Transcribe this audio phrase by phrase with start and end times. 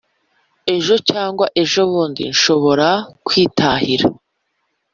[0.75, 2.89] ejo cyangwa ejobundi nshobora
[3.25, 4.05] kwitahira